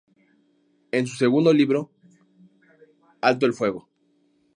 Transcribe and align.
En 0.91 1.05
su 1.05 1.15
segundo 1.15 1.53
libro, 1.53 1.91
"¡Alto 3.21 3.45
el 3.45 3.53
fuego! 3.53 3.87